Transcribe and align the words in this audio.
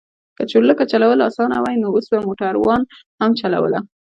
که 0.37 0.43
چورلکه 0.49 0.85
چلول 0.91 1.19
اسانه 1.27 1.57
وای 1.63 1.75
نو 1.81 1.87
اوس 1.93 2.05
به 2.11 2.17
موټروان 2.27 2.81
هم 3.21 3.31
چلوله. 3.39 3.79